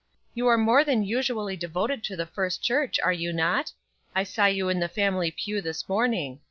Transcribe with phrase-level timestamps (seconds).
[0.33, 3.71] "You are more than usually devoted to the First Church, are you not?
[4.15, 6.39] I saw you in the family pew this morning.